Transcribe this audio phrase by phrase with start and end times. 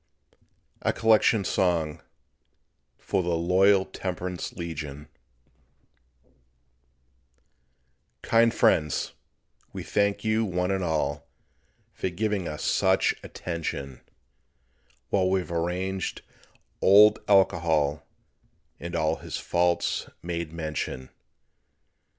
[0.81, 2.01] A COLLECTION SONG
[2.97, 5.07] FOR THE LOYAL TEMPERANCE LEGION
[8.23, 9.13] Kind friends,
[9.71, 11.27] we thank you, one and all,
[11.93, 14.01] For giving such attention,
[15.09, 16.23] While we've arraigned
[16.81, 18.03] Old Alcohol,
[18.79, 21.09] And of his faults made mention.